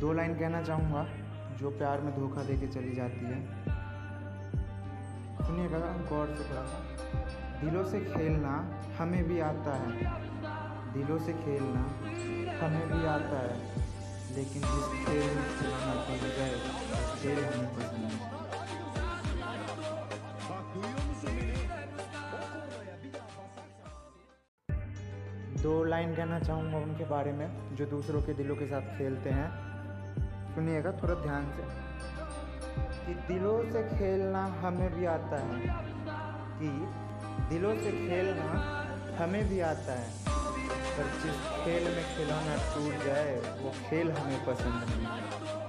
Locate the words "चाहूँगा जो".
0.62-1.70